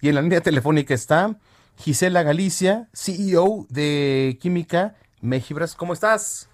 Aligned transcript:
Y 0.00 0.08
en 0.08 0.14
la 0.14 0.22
línea 0.22 0.40
telefónica 0.40 0.94
está 0.94 1.36
Gisela 1.78 2.22
Galicia, 2.22 2.88
CEO 2.92 3.66
de 3.68 4.38
Química 4.40 4.94
Mejibras. 5.20 5.74
¿Cómo 5.74 5.92
estás? 5.92 6.48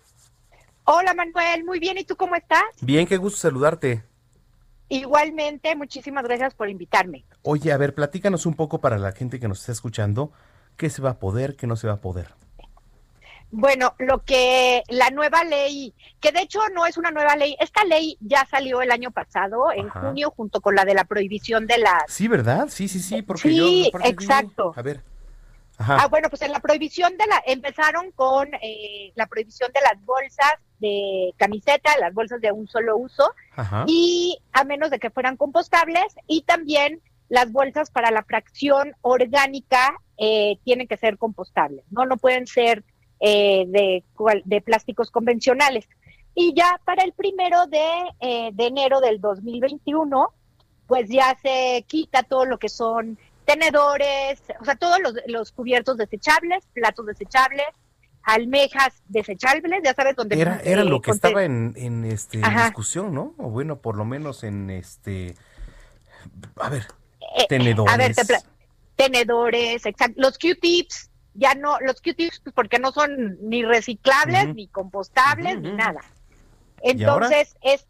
Hola 0.85 1.15
Manuel, 1.15 1.65
muy 1.65 1.79
bien. 1.79 1.99
¿Y 1.99 2.05
tú 2.05 2.17
cómo 2.17 2.35
estás? 2.35 2.63
Bien, 2.81 3.07
qué 3.07 3.17
gusto 3.17 3.39
saludarte. 3.39 4.05
Igualmente, 4.89 5.75
muchísimas 5.75 6.25
gracias 6.25 6.55
por 6.55 6.69
invitarme. 6.69 7.25
Oye, 7.43 7.73
a 7.73 7.77
ver, 7.77 7.95
platícanos 7.95 8.47
un 8.47 8.55
poco 8.55 8.81
para 8.81 8.99
la 8.99 9.13
gente 9.13 9.41
que 9.41 9.49
nos 9.49 9.61
está 9.61 9.73
escuchando, 9.73 10.33
qué 10.77 10.91
se 10.91 11.01
va 11.01 11.11
a 11.11 11.19
poder, 11.19 11.57
qué 11.57 11.67
no 11.67 11.77
se 11.77 11.87
va 11.87 11.95
a 11.95 12.01
poder. 12.01 12.35
Bueno, 13.55 13.95
lo 13.99 14.25
que 14.25 14.83
la 14.89 15.11
nueva 15.11 15.45
ley, 15.45 15.93
que 16.21 16.33
de 16.33 16.41
hecho 16.41 16.59
no 16.75 16.87
es 16.87 16.97
una 16.97 17.11
nueva 17.11 17.37
ley, 17.37 17.55
esta 17.61 17.85
ley 17.85 18.17
ya 18.21 18.47
salió 18.47 18.81
el 18.81 18.91
año 18.91 19.11
pasado, 19.11 19.71
en 19.71 19.91
Ajá. 19.91 20.01
junio, 20.01 20.33
junto 20.35 20.63
con 20.63 20.75
la 20.75 20.87
de 20.87 20.95
la 20.95 21.05
prohibición 21.05 21.67
de 21.67 21.77
las... 21.77 22.05
Sí, 22.09 22.29
¿verdad? 22.29 22.69
Sí, 22.71 22.89
sí, 22.89 22.99
sí, 22.99 23.21
porque 23.21 23.51
Sí, 23.51 23.57
yo... 23.57 23.67
digo- 23.67 23.99
exacto. 24.05 24.73
A 24.75 24.81
ver. 24.81 25.03
Ajá. 25.77 25.99
Ah, 26.01 26.09
bueno, 26.09 26.31
pues 26.31 26.41
en 26.41 26.53
la 26.53 26.61
prohibición 26.61 27.17
de 27.19 27.27
la... 27.27 27.43
Empezaron 27.47 28.11
con 28.13 28.49
eh, 28.63 29.13
la 29.17 29.27
prohibición 29.27 29.71
de 29.75 29.81
las 29.83 30.03
bolsas 30.03 30.55
de 30.79 31.35
camiseta, 31.37 31.91
las 32.01 32.15
bolsas 32.15 32.41
de 32.41 32.53
un 32.53 32.67
solo 32.69 32.97
uso, 32.97 33.35
Ajá. 33.55 33.85
y 33.87 34.39
a 34.55 34.65
menos 34.65 34.91
de 34.91 34.99
que 34.99 35.11
fueran 35.11 35.37
compostables, 35.37 36.07
y 36.27 36.43
también 36.43 37.03
las 37.29 37.53
bolsas 37.53 37.91
para 37.91 38.11
la 38.11 38.23
fracción 38.25 38.95
orgánica 39.03 39.95
eh, 40.17 40.57
tienen 40.65 40.89
que 40.89 40.97
ser 40.97 41.19
compostables, 41.19 41.85
no, 41.91 42.05
no 42.07 42.17
pueden 42.17 42.47
ser 42.47 42.83
eh, 43.23 43.65
de, 43.69 44.03
de 44.45 44.61
plásticos 44.61 45.11
convencionales. 45.11 45.89
Y 46.35 46.55
ya 46.55 46.81
para 46.85 47.05
el 47.05 47.13
primero 47.13 47.67
de, 47.67 47.87
eh, 48.21 48.51
de 48.53 48.67
enero 48.67 49.01
del 49.01 49.21
2021, 49.21 50.29
pues 50.87 51.09
ya 51.09 51.37
se 51.43 51.85
quita 51.87 52.23
todo 52.23 52.45
lo 52.47 52.59
que 52.59 52.69
son 52.69 53.19
tenedores, 53.45 54.43
o 54.61 54.65
sea, 54.65 54.77
todos 54.77 54.99
los, 55.01 55.15
los 55.27 55.53
cubiertos 55.53 55.97
desechables, 55.97 56.65
platos 56.73 57.07
desechables, 57.07 57.67
almejas 58.23 59.03
desechables, 59.09 59.81
ya 59.85 59.95
sabes, 59.95 60.17
donde... 60.17 60.41
Era, 60.41 60.61
era 60.65 60.83
eh, 60.83 60.85
lo 60.85 61.01
que 61.01 61.11
conte- 61.11 61.29
estaba 61.29 61.45
en, 61.45 61.75
en 61.77 62.05
este 62.05 62.39
en 62.39 62.57
discusión, 62.57 63.15
¿no? 63.15 63.35
O 63.39 63.51
bueno, 63.51 63.77
por 63.79 63.97
lo 63.97 64.05
menos 64.05 64.43
en 64.45 64.71
este... 64.71 65.35
A 66.57 66.69
ver, 66.71 66.87
Eh, 67.37 67.47
tenedores. 67.49 67.93
A 67.93 67.97
ver, 67.97 68.15
te 68.15 68.23
tenedores, 68.97 69.87
exacto. 69.87 70.15
Los 70.21 70.39
Q-tips, 70.39 71.11
ya 71.35 71.55
no, 71.55 71.79
los 71.81 72.01
Q-tips 72.01 72.41
pues, 72.41 72.55
porque 72.55 72.79
no 72.79 72.93
son 72.93 73.39
ni 73.43 73.65
reciclables, 73.65 74.55
ni 74.55 74.69
compostables, 74.69 75.61
ni 75.61 75.73
nada. 75.73 76.01
¿Y? 76.83 76.91
Entonces, 76.91 77.57
es, 77.63 77.87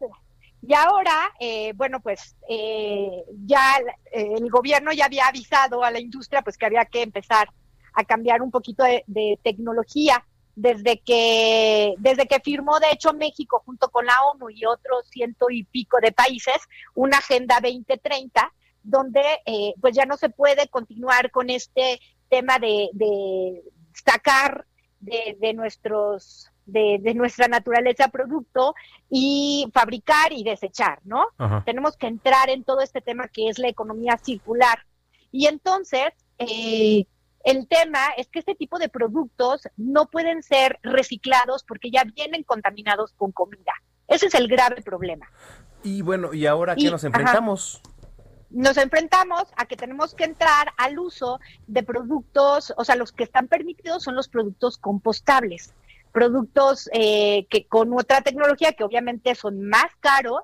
y 0.61 0.73
ahora, 0.73 1.31
eh, 1.39 1.73
bueno, 1.75 1.99
pues 1.99 2.35
eh, 2.47 3.23
ya 3.45 3.77
eh, 4.11 4.35
el 4.37 4.49
gobierno 4.49 4.93
ya 4.93 5.05
había 5.05 5.27
avisado 5.27 5.83
a 5.83 5.91
la 5.91 5.99
industria 5.99 6.41
pues 6.41 6.57
que 6.57 6.65
había 6.65 6.85
que 6.85 7.01
empezar 7.01 7.49
a 7.93 8.03
cambiar 8.05 8.41
un 8.41 8.51
poquito 8.51 8.83
de, 8.83 9.03
de 9.07 9.39
tecnología 9.43 10.23
desde 10.55 10.99
que 10.99 11.95
desde 11.97 12.27
que 12.27 12.39
firmó 12.39 12.79
de 12.79 12.91
hecho 12.91 13.13
México 13.13 13.63
junto 13.65 13.89
con 13.89 14.05
la 14.05 14.13
ONU 14.33 14.49
y 14.51 14.65
otros 14.65 15.07
ciento 15.09 15.49
y 15.49 15.63
pico 15.63 15.97
de 15.99 16.11
países 16.11 16.57
una 16.93 17.17
agenda 17.17 17.59
2030 17.59 18.53
donde 18.83 19.21
eh, 19.45 19.73
pues 19.81 19.95
ya 19.95 20.05
no 20.05 20.17
se 20.17 20.29
puede 20.29 20.67
continuar 20.67 21.31
con 21.31 21.49
este 21.49 21.99
tema 22.33 22.57
de, 22.57 22.89
de 22.93 23.63
sacar 23.93 24.65
de, 24.99 25.37
de 25.39 25.53
nuestros 25.53 26.49
de, 26.65 26.97
de 27.01 27.13
nuestra 27.13 27.47
naturaleza 27.47 28.07
producto 28.07 28.73
y 29.09 29.69
fabricar 29.73 30.31
y 30.31 30.43
desechar, 30.43 30.99
¿no? 31.03 31.25
Ajá. 31.37 31.61
Tenemos 31.65 31.97
que 31.97 32.07
entrar 32.07 32.49
en 32.49 32.63
todo 32.63 32.79
este 32.81 33.01
tema 33.01 33.27
que 33.27 33.49
es 33.49 33.59
la 33.59 33.67
economía 33.67 34.17
circular. 34.17 34.79
Y 35.31 35.47
entonces, 35.47 36.13
eh, 36.39 37.05
el 37.43 37.67
tema 37.67 37.99
es 38.17 38.29
que 38.29 38.39
este 38.39 38.55
tipo 38.55 38.79
de 38.79 38.87
productos 38.87 39.67
no 39.75 40.05
pueden 40.05 40.41
ser 40.41 40.79
reciclados 40.83 41.63
porque 41.67 41.91
ya 41.91 42.05
vienen 42.05 42.43
contaminados 42.43 43.13
con 43.13 43.31
comida. 43.33 43.73
Ese 44.07 44.27
es 44.27 44.33
el 44.35 44.47
grave 44.47 44.81
problema. 44.81 45.29
Y 45.83 46.01
bueno, 46.01 46.33
¿y 46.33 46.45
ahora 46.45 46.75
Y- 46.77 46.85
qué 46.85 46.91
nos 46.91 47.03
ajá. 47.03 47.11
Nos 48.53 48.77
enfrentamos 48.77 49.45
a 49.57 49.65
que 49.65 49.75
tenemos 49.75 50.13
que 50.13 50.23
entrar 50.23 50.71
al 50.77 50.99
uso 50.99 51.39
de 51.67 51.83
productos, 51.83 52.73
o 52.77 52.85
sea, 52.85 52.95
los 52.95 53.11
que 53.11 53.23
están 53.23 53.47
permitidos 53.47 54.03
son 54.03 54.15
los 54.15 54.29
productos 54.29 54.77
compostables, 54.77 55.73
productos 56.11 56.89
eh, 56.93 57.47
que 57.49 57.67
con 57.67 57.91
otra 57.93 58.21
tecnología 58.21 58.73
que 58.73 58.83
obviamente 58.83 59.33
son 59.33 59.67
más 59.67 59.87
caros 59.99 60.41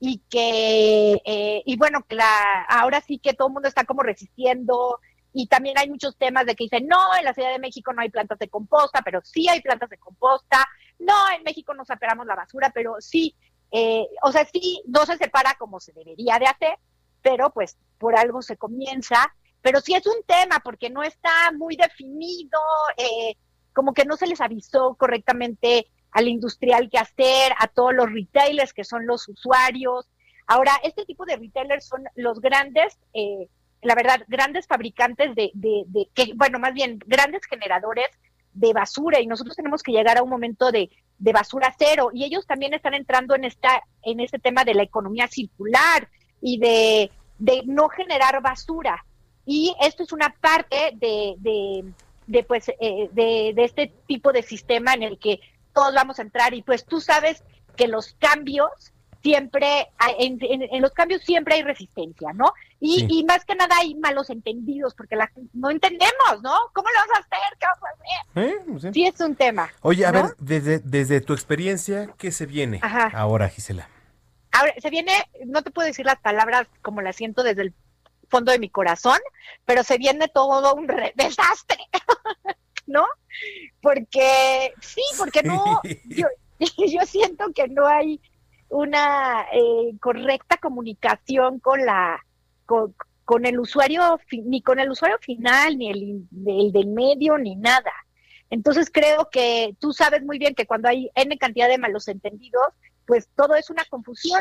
y 0.00 0.22
que, 0.28 1.22
eh, 1.24 1.62
y 1.64 1.76
bueno, 1.76 2.04
la, 2.08 2.64
ahora 2.68 3.00
sí 3.00 3.18
que 3.18 3.32
todo 3.34 3.48
el 3.48 3.54
mundo 3.54 3.68
está 3.68 3.84
como 3.84 4.02
resistiendo 4.02 4.98
y 5.32 5.46
también 5.46 5.78
hay 5.78 5.88
muchos 5.88 6.16
temas 6.16 6.46
de 6.46 6.56
que 6.56 6.64
dicen, 6.64 6.88
no, 6.88 6.98
en 7.16 7.24
la 7.24 7.34
Ciudad 7.34 7.52
de 7.52 7.60
México 7.60 7.92
no 7.92 8.02
hay 8.02 8.10
plantas 8.10 8.40
de 8.40 8.48
composta, 8.48 9.02
pero 9.04 9.20
sí 9.22 9.48
hay 9.48 9.60
plantas 9.60 9.88
de 9.88 9.98
composta, 9.98 10.66
no, 10.98 11.14
en 11.36 11.44
México 11.44 11.74
no 11.74 11.84
separamos 11.84 12.26
la 12.26 12.34
basura, 12.34 12.72
pero 12.74 12.96
sí, 12.98 13.36
eh, 13.70 14.08
o 14.22 14.32
sea, 14.32 14.44
sí, 14.52 14.82
no 14.86 15.06
se 15.06 15.16
separa 15.16 15.54
como 15.58 15.78
se 15.78 15.92
debería 15.92 16.40
de 16.40 16.46
hacer, 16.46 16.78
pero 17.22 17.50
pues 17.50 17.76
por 17.98 18.16
algo 18.16 18.42
se 18.42 18.56
comienza, 18.56 19.34
pero 19.62 19.80
sí 19.80 19.94
es 19.94 20.06
un 20.06 20.22
tema 20.26 20.60
porque 20.60 20.90
no 20.90 21.02
está 21.02 21.52
muy 21.56 21.76
definido, 21.76 22.58
eh, 22.96 23.36
como 23.72 23.92
que 23.92 24.04
no 24.04 24.16
se 24.16 24.26
les 24.26 24.40
avisó 24.40 24.94
correctamente 24.94 25.86
al 26.12 26.28
industrial 26.28 26.88
qué 26.90 26.98
hacer, 26.98 27.52
a 27.58 27.68
todos 27.68 27.94
los 27.94 28.12
retailers 28.12 28.72
que 28.72 28.84
son 28.84 29.06
los 29.06 29.28
usuarios. 29.28 30.08
Ahora, 30.46 30.72
este 30.82 31.04
tipo 31.04 31.24
de 31.24 31.36
retailers 31.36 31.86
son 31.86 32.02
los 32.16 32.40
grandes, 32.40 32.98
eh, 33.12 33.48
la 33.82 33.94
verdad, 33.94 34.22
grandes 34.26 34.66
fabricantes 34.66 35.34
de, 35.34 35.50
de, 35.54 35.84
de, 35.86 36.08
que, 36.14 36.32
bueno, 36.34 36.58
más 36.58 36.74
bien 36.74 36.98
grandes 37.06 37.42
generadores 37.46 38.08
de 38.52 38.72
basura 38.72 39.20
y 39.20 39.26
nosotros 39.26 39.54
tenemos 39.54 39.82
que 39.82 39.92
llegar 39.92 40.18
a 40.18 40.22
un 40.22 40.30
momento 40.30 40.72
de, 40.72 40.90
de 41.18 41.32
basura 41.32 41.74
cero 41.78 42.10
y 42.12 42.24
ellos 42.24 42.46
también 42.46 42.74
están 42.74 42.94
entrando 42.94 43.36
en 43.36 43.44
esta 43.44 43.82
en 44.02 44.20
este 44.20 44.38
tema 44.38 44.64
de 44.64 44.74
la 44.74 44.82
economía 44.82 45.28
circular 45.28 46.08
y 46.40 46.58
de, 46.58 47.10
de 47.38 47.62
no 47.66 47.88
generar 47.88 48.40
basura. 48.42 49.04
Y 49.46 49.74
esto 49.80 50.02
es 50.02 50.12
una 50.12 50.34
parte 50.40 50.92
de, 50.94 51.34
de, 51.38 51.84
de 52.26 52.44
pues, 52.44 52.68
eh, 52.68 53.08
de, 53.12 53.52
de 53.54 53.64
este 53.64 53.92
tipo 54.06 54.32
de 54.32 54.42
sistema 54.42 54.94
en 54.94 55.02
el 55.02 55.18
que 55.18 55.40
todos 55.74 55.94
vamos 55.94 56.18
a 56.18 56.22
entrar 56.22 56.54
y 56.54 56.62
pues 56.62 56.84
tú 56.84 57.00
sabes 57.00 57.42
que 57.76 57.88
los 57.88 58.14
cambios 58.18 58.70
siempre, 59.22 59.88
hay- 59.98 60.14
en, 60.18 60.38
en- 60.40 60.62
en 60.74 60.82
los 60.82 60.92
cambios 60.92 61.22
siempre 61.22 61.54
hay 61.56 61.62
resistencia, 61.62 62.32
¿no? 62.32 62.52
Y, 62.80 63.00
Sí. 63.00 63.06
y 63.10 63.24
más 63.24 63.44
que 63.44 63.54
nada 63.54 63.76
hay 63.78 63.94
malos 63.94 64.30
entendidos 64.30 64.94
porque 64.94 65.14
la, 65.16 65.30
no 65.52 65.70
entendemos, 65.70 66.42
¿no? 66.42 66.54
¿Cómo 66.72 66.88
lo 66.88 67.00
vas 67.00 67.18
a 67.18 67.20
hacer? 67.20 67.58
¿Qué 67.58 67.66
vas 67.66 67.78
a 67.82 68.48
hacer? 68.48 68.90
¿Eh? 68.90 68.92
Sí 68.94 69.04
es 69.06 69.20
un 69.20 69.34
tema. 69.36 69.70
Oye, 69.82 70.06
a 70.06 70.12
¿no? 70.12 70.22
ver, 70.22 70.34
desde, 70.38 70.78
desde 70.78 71.20
tu 71.20 71.34
experiencia, 71.34 72.08
¿qué 72.16 72.32
se 72.32 72.46
viene 72.46 72.78
Ajá. 72.82 73.10
ahora, 73.14 73.48
Gisela? 73.50 73.88
Ahora, 74.60 74.74
se 74.78 74.90
viene, 74.90 75.12
no 75.46 75.62
te 75.62 75.70
puedo 75.70 75.86
decir 75.86 76.04
las 76.04 76.20
palabras 76.20 76.66
como 76.82 77.00
las 77.00 77.16
siento 77.16 77.42
desde 77.42 77.62
el 77.62 77.74
fondo 78.28 78.52
de 78.52 78.58
mi 78.58 78.68
corazón, 78.68 79.18
pero 79.64 79.82
se 79.82 79.96
viene 79.96 80.28
todo 80.28 80.74
un 80.74 80.86
re- 80.86 81.14
desastre, 81.16 81.78
¿no? 82.86 83.06
Porque, 83.80 84.72
sí, 84.82 85.00
porque 85.18 85.42
no, 85.42 85.80
yo, 86.04 86.26
yo 86.86 87.06
siento 87.06 87.52
que 87.54 87.68
no 87.68 87.86
hay 87.86 88.20
una 88.68 89.46
eh, 89.52 89.94
correcta 90.00 90.58
comunicación 90.58 91.58
con 91.58 91.84
la, 91.86 92.24
con, 92.66 92.94
con 93.24 93.46
el 93.46 93.58
usuario, 93.58 94.20
ni 94.44 94.60
con 94.62 94.78
el 94.78 94.90
usuario 94.90 95.18
final, 95.20 95.78
ni 95.78 95.90
el, 95.90 96.22
el 96.46 96.72
del 96.72 96.86
medio, 96.88 97.38
ni 97.38 97.56
nada. 97.56 97.92
Entonces 98.50 98.90
creo 98.92 99.28
que 99.30 99.74
tú 99.80 99.92
sabes 99.92 100.22
muy 100.22 100.38
bien 100.38 100.54
que 100.54 100.66
cuando 100.66 100.88
hay 100.88 101.08
N 101.14 101.38
cantidad 101.38 101.68
de 101.68 101.78
malos 101.78 102.08
entendidos, 102.08 102.66
pues 103.10 103.28
todo 103.34 103.56
es 103.56 103.70
una 103.70 103.84
confusión 103.86 104.40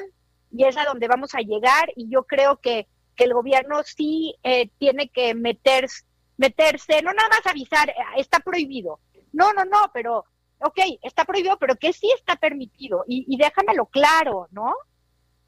y 0.52 0.64
es 0.64 0.78
a 0.78 0.86
donde 0.86 1.08
vamos 1.08 1.34
a 1.34 1.40
llegar 1.40 1.92
y 1.96 2.08
yo 2.08 2.26
creo 2.26 2.58
que, 2.58 2.88
el 3.18 3.34
gobierno 3.34 3.84
sí 3.84 4.34
eh, 4.44 4.70
tiene 4.78 5.10
que 5.10 5.36
meterse, 5.36 6.06
meterse, 6.38 7.02
no 7.02 7.12
nada 7.12 7.28
más 7.28 7.46
avisar, 7.48 7.90
eh, 7.90 7.96
está 8.16 8.40
prohibido. 8.40 9.02
No, 9.34 9.52
no, 9.52 9.66
no, 9.66 9.92
pero, 9.94 10.24
ok, 10.62 10.80
está 11.02 11.26
prohibido, 11.26 11.58
pero 11.58 11.76
que 11.76 11.92
sí 11.92 12.10
está 12.16 12.38
permitido 12.38 13.04
y, 13.08 13.36
déjamelo 13.38 13.88
claro, 13.88 14.48
¿no? 14.52 14.74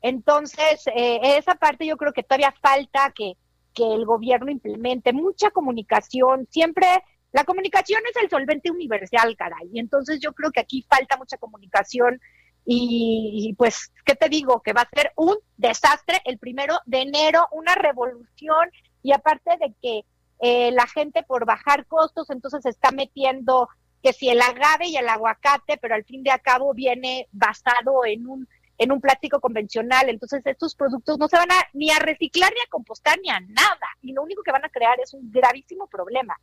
Entonces, 0.01 0.85
eh, 0.87 1.37
esa 1.37 1.55
parte 1.55 1.85
yo 1.85 1.95
creo 1.95 2.11
que 2.11 2.23
todavía 2.23 2.53
falta 2.61 3.13
que, 3.15 3.37
que 3.73 3.93
el 3.93 4.05
gobierno 4.05 4.51
implemente 4.51 5.13
mucha 5.13 5.51
comunicación. 5.51 6.49
Siempre 6.51 6.85
la 7.31 7.45
comunicación 7.45 8.01
es 8.09 8.21
el 8.21 8.29
solvente 8.29 8.69
universal, 8.69 9.37
caray. 9.37 9.69
Y 9.71 9.79
entonces 9.79 10.19
yo 10.19 10.33
creo 10.33 10.51
que 10.51 10.59
aquí 10.59 10.85
falta 10.89 11.15
mucha 11.15 11.37
comunicación 11.37 12.19
y, 12.65 13.53
pues, 13.57 13.91
¿qué 14.05 14.15
te 14.15 14.29
digo? 14.29 14.61
Que 14.61 14.73
va 14.73 14.81
a 14.81 14.89
ser 14.89 15.11
un 15.15 15.35
desastre 15.57 16.21
el 16.25 16.37
primero 16.37 16.77
de 16.85 17.01
enero, 17.01 17.47
una 17.51 17.75
revolución 17.75 18.69
y 19.01 19.13
aparte 19.13 19.57
de 19.59 19.73
que 19.81 20.05
eh, 20.39 20.71
la 20.71 20.87
gente 20.87 21.23
por 21.23 21.45
bajar 21.45 21.85
costos 21.85 22.29
entonces 22.29 22.63
se 22.63 22.69
está 22.69 22.91
metiendo 22.91 23.69
que 24.01 24.13
si 24.13 24.29
el 24.29 24.41
agave 24.41 24.87
y 24.87 24.97
el 24.97 25.07
aguacate, 25.07 25.77
pero 25.77 25.95
al 25.95 26.03
fin 26.03 26.23
de 26.23 26.31
cabo 26.43 26.73
viene 26.73 27.27
basado 27.31 28.05
en 28.05 28.27
un 28.27 28.47
en 28.77 28.91
un 28.91 28.99
plástico 28.99 29.39
convencional, 29.39 30.09
entonces 30.09 30.41
estos 30.43 30.73
productos 30.73 31.19
no 31.19 31.27
se 31.27 31.37
van 31.37 31.51
a 31.51 31.67
ni 31.73 31.91
a 31.91 31.99
reciclar 31.99 32.51
ni 32.51 32.61
a 32.61 32.69
compostar 32.69 33.19
ni 33.21 33.29
a 33.29 33.39
nada 33.39 33.87
y 34.01 34.11
lo 34.11 34.23
único 34.23 34.41
que 34.41 34.51
van 34.51 34.65
a 34.65 34.69
crear 34.69 34.99
es 34.99 35.13
un 35.13 35.31
gravísimo 35.31 35.85
problema. 35.85 36.35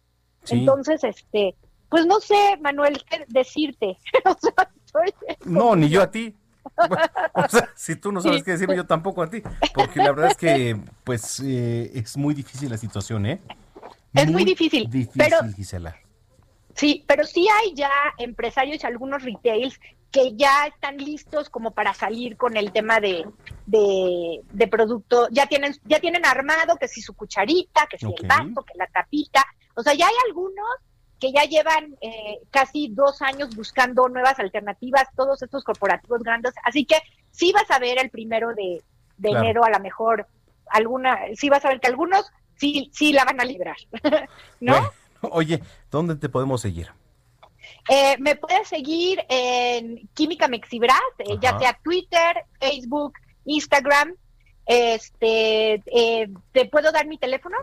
Entonces, 0.49 1.03
este, 1.03 1.57
pues 1.89 2.07
no 2.07 2.21
sé, 2.21 2.57
Manuel, 2.61 3.03
qué 3.11 3.25
decirte. 3.27 3.99
no, 5.49 5.77
ni 5.77 5.89
yo 5.89 6.03
a 6.03 6.11
ti. 6.11 6.35
o 7.35 7.49
sea, 7.49 7.71
si 7.75 7.97
tú 7.97 8.13
no 8.13 8.21
sabes 8.21 8.43
qué 8.43 8.53
decirme, 8.53 8.77
yo 8.77 8.87
tampoco 8.87 9.23
a 9.23 9.31
ti. 9.31 9.43
Porque 9.75 10.01
la 10.01 10.13
verdad 10.13 10.31
es 10.31 10.37
que, 10.37 10.79
pues, 11.05 11.41
eh, 11.41 11.91
es 11.95 12.17
muy 12.17 12.35
difícil 12.35 12.71
la 12.71 12.77
situación, 12.77 13.27
¿eh? 13.27 13.41
Es 14.15 14.31
muy, 14.31 14.45
difícil. 14.45 14.89
Difícil, 14.91 15.13
pero, 15.17 15.39
Gisela. 15.55 15.97
Sí, 16.75 17.05
pero 17.07 17.25
sí 17.25 17.47
hay 17.49 17.75
ya 17.75 17.91
empresarios 18.19 18.83
y 18.83 18.87
algunos 18.87 19.23
retails 19.23 19.81
que 20.11 20.35
ya 20.37 20.67
están 20.67 20.97
listos 20.97 21.51
como 21.51 21.73
para 21.73 21.93
salir 21.93 22.37
con 22.37 22.57
el 22.57 22.73
tema 22.73 23.01
de, 23.01 23.27
de, 23.67 24.69
producto, 24.69 25.29
ya 25.31 25.47
tienen, 25.47 25.75
ya 25.85 26.01
tienen 26.01 26.25
armado 26.25 26.77
que 26.77 26.89
si 26.89 27.03
su 27.03 27.15
cucharita, 27.15 27.87
que 27.91 27.99
si 27.99 28.07
el 28.07 28.27
vaso, 28.27 28.65
que 28.65 28.79
la 28.79 28.87
tapita, 28.87 29.45
o 29.75 29.83
sea, 29.83 29.95
ya 29.95 30.07
hay 30.07 30.15
algunos 30.27 30.67
que 31.21 31.33
ya 31.33 31.45
llevan 31.45 31.97
eh, 32.01 32.39
casi 32.51 32.89
dos 32.89 33.23
años 33.23 33.55
buscando 33.57 34.09
nuevas 34.09 34.39
alternativas, 34.39 35.09
todos 35.17 35.43
estos 35.43 35.65
corporativos 35.65 36.23
grandes, 36.23 36.55
así 36.65 36.85
que 36.85 36.97
sí 37.31 37.53
vas 37.53 37.71
a 37.71 37.79
ver 37.79 37.99
el 38.01 38.11
primero 38.11 38.55
de, 38.55 38.83
enero 39.23 39.65
a 39.65 39.71
lo 39.71 39.81
mejor 39.81 40.27
alguna, 40.71 41.19
sí 41.35 41.49
vas 41.49 41.65
a 41.65 41.69
ver 41.69 41.81
que 41.81 41.89
algunos 41.89 42.27
sí, 42.57 42.91
sí 42.93 43.13
la 43.13 43.25
van 43.25 43.41
a 43.41 43.45
librar, 43.45 43.77
¿no? 44.61 44.91
oye, 45.23 45.63
¿dónde 45.91 46.17
te 46.17 46.29
podemos 46.29 46.61
seguir? 46.61 46.91
Eh, 47.89 48.17
me 48.19 48.37
puedes 48.37 48.69
seguir 48.69 49.25
en 49.29 50.09
Química 50.15 50.47
Mexibras, 50.47 51.01
eh, 51.19 51.39
ya 51.41 51.59
sea 51.59 51.79
Twitter, 51.83 52.45
Facebook, 52.61 53.15
Instagram. 53.45 54.15
Este, 54.67 55.83
eh, 55.87 56.29
¿Te 56.53 56.67
puedo 56.67 56.93
dar 56.93 57.07
mi 57.07 57.17
teléfono? 57.17 57.57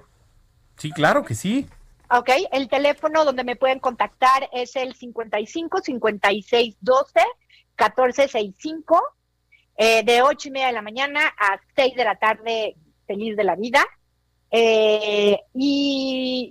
Sí, 0.78 0.92
claro 0.92 1.24
que 1.24 1.36
sí. 1.36 1.68
Ok, 2.12 2.30
el 2.52 2.68
teléfono 2.70 3.26
donde 3.26 3.44
me 3.44 3.56
pueden 3.56 3.80
contactar 3.80 4.50
es 4.54 4.76
el 4.76 4.96
55 4.96 5.82
56 5.82 6.78
12 6.80 7.20
14 7.76 8.22
65, 8.24 9.04
de 9.78 10.22
8 10.22 10.48
y 10.48 10.52
media 10.52 10.68
de 10.68 10.74
la 10.74 10.82
mañana 10.82 11.34
a 11.38 11.60
6 11.76 11.96
de 11.96 12.04
la 12.04 12.16
tarde, 12.16 12.76
feliz 13.06 13.36
de 13.36 13.44
la 13.44 13.56
vida. 13.56 13.86
y, 14.52 15.40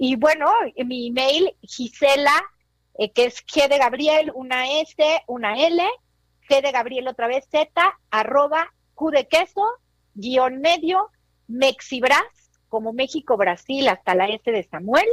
y, 0.01 0.17
bueno, 0.17 0.53
mi 0.85 1.07
email, 1.07 1.57
Gisela 1.63 2.43
eh, 2.97 3.11
que 3.11 3.25
es 3.25 3.45
G 3.45 3.69
de 3.69 3.79
Gabriel, 3.79 4.31
una 4.35 4.81
S, 4.81 4.97
una 5.27 5.59
L, 5.59 5.83
G 6.49 6.63
de 6.63 6.71
Gabriel 6.71 7.09
otra 7.09 7.27
vez 7.27 7.45
Z, 7.51 7.69
arroba 8.11 8.73
Q 8.95 9.11
de 9.11 9.27
queso, 9.27 9.65
guion 10.15 10.61
medio, 10.61 11.11
Mexibras, 11.49 12.23
como 12.69 12.93
México, 12.93 13.37
Brasil, 13.37 13.89
hasta 13.89 14.15
la 14.15 14.27
S 14.27 14.51
de 14.51 14.63
Samuel, 14.63 15.09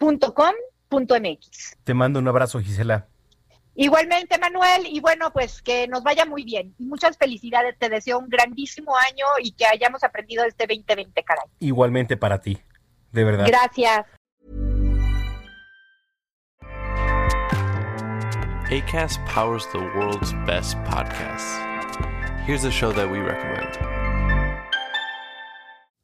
punto 0.00 0.32
com, 0.32 0.52
punto 0.88 1.14
MX. 1.14 1.76
Te 1.84 1.92
mando 1.92 2.18
un 2.18 2.26
abrazo, 2.26 2.58
Gisela. 2.58 3.06
Igualmente, 3.74 4.38
Manuel, 4.38 4.86
y 4.86 4.98
bueno, 5.00 5.30
pues 5.30 5.62
que 5.62 5.86
nos 5.88 6.02
vaya 6.02 6.24
muy 6.24 6.42
bien. 6.42 6.74
Y 6.78 6.86
muchas 6.86 7.16
felicidades, 7.16 7.78
te 7.78 7.88
deseo 7.88 8.18
un 8.18 8.28
grandísimo 8.28 8.96
año 8.96 9.26
y 9.42 9.52
que 9.52 9.66
hayamos 9.66 10.02
aprendido 10.02 10.44
este 10.44 10.66
2020, 10.66 11.22
caray. 11.22 11.44
Igualmente 11.60 12.16
para 12.16 12.40
ti, 12.40 12.58
de 13.12 13.24
verdad. 13.24 13.46
Gracias. 13.46 14.06
ACAST 18.70 19.20
powers 19.26 19.66
the 19.72 19.78
world's 19.96 20.32
best 20.46 20.76
podcasts. 20.84 21.58
Here's 22.46 22.64
a 22.64 22.70
show 22.70 22.92
that 22.92 23.08
we 23.10 23.18
recommend. 23.18 23.99